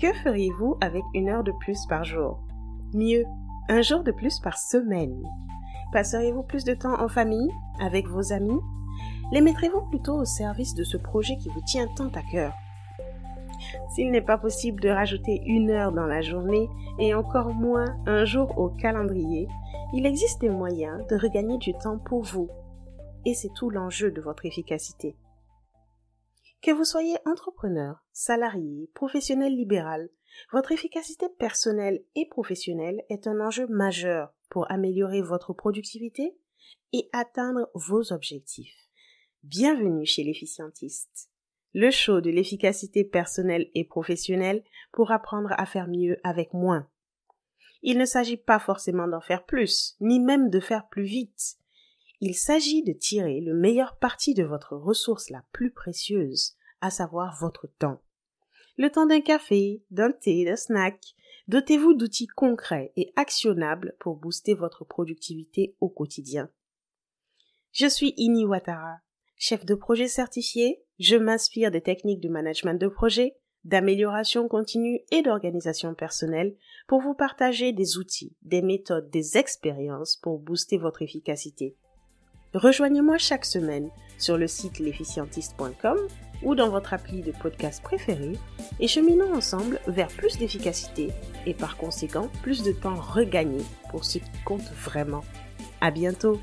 [0.00, 2.38] Que feriez-vous avec une heure de plus par jour?
[2.94, 3.26] Mieux,
[3.68, 5.22] un jour de plus par semaine
[5.92, 8.60] Passeriez-vous plus de temps en famille, avec vos amis?
[9.30, 12.54] Les mettrez-vous plutôt au service de ce projet qui vous tient tant à cœur?
[13.94, 18.24] S'il n'est pas possible de rajouter une heure dans la journée et encore moins un
[18.24, 19.48] jour au calendrier,
[19.92, 22.48] il existe des moyens de regagner du temps pour vous.
[23.26, 25.14] Et c'est tout l'enjeu de votre efficacité.
[26.62, 30.10] Que vous soyez entrepreneur, salarié, professionnel libéral,
[30.52, 36.36] votre efficacité personnelle et professionnelle est un enjeu majeur pour améliorer votre productivité
[36.92, 38.90] et atteindre vos objectifs.
[39.42, 41.30] Bienvenue chez l'efficientiste,
[41.72, 46.86] le show de l'efficacité personnelle et professionnelle pour apprendre à faire mieux avec moins.
[47.80, 51.56] Il ne s'agit pas forcément d'en faire plus, ni même de faire plus vite,
[52.20, 57.38] il s'agit de tirer le meilleur parti de votre ressource la plus précieuse, à savoir
[57.40, 58.02] votre temps.
[58.76, 61.14] Le temps d'un café, d'un thé, d'un snack.
[61.48, 66.50] Dotez-vous d'outils concrets et actionnables pour booster votre productivité au quotidien.
[67.72, 68.98] Je suis Ini Watara,
[69.36, 70.84] chef de projet certifié.
[70.98, 76.54] Je m'inspire des techniques de management de projet, d'amélioration continue et d'organisation personnelle
[76.86, 81.76] pour vous partager des outils, des méthodes, des expériences pour booster votre efficacité.
[82.54, 85.98] Rejoignez-moi chaque semaine sur le site l'efficientiste.com
[86.42, 88.32] ou dans votre appli de podcast préféré
[88.80, 91.10] et cheminons ensemble vers plus d'efficacité
[91.46, 95.22] et par conséquent plus de temps regagné pour ce qui compte vraiment.
[95.80, 96.40] À bientôt!